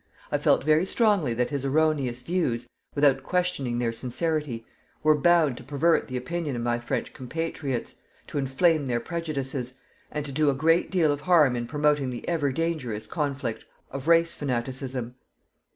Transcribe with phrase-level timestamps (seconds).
[0.31, 2.65] I felt very strongly that his erroneous views
[2.95, 4.65] without questioning their sincerity
[5.03, 7.93] were bound to pervert the opinion of my French compatriots,
[8.25, 9.75] to enflame their prejudices,
[10.09, 14.07] and to do a great deal of harm in promoting the ever dangerous conflict of
[14.07, 15.17] race fanaticism.